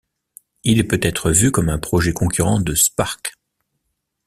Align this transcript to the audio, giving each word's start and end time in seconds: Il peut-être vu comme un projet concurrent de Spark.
Il 0.63 0.87
peut-être 0.87 1.29
vu 1.29 1.51
comme 1.51 1.69
un 1.69 1.77
projet 1.77 2.11
concurrent 2.11 2.59
de 2.59 2.73
Spark. 2.73 3.35